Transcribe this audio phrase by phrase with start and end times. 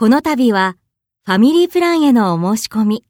[0.00, 0.76] この度は
[1.26, 3.04] ファミリープランへのお申し込み。